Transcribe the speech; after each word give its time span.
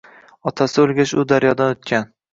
Otasi 0.51 0.81
o‘lgach 0.85 1.13
u 1.19 1.27
daryodan 1.33 1.75
o‘tgan 1.77 2.13